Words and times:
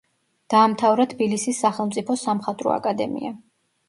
დაამთავრა 0.51 1.03
თბილისის 1.11 1.59
სახელმწიფო 1.65 2.15
სამხატვრო 2.21 2.73
აკადემია. 2.77 3.31